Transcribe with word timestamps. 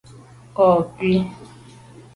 Nka’ 0.51 0.69
kù. 0.95 1.09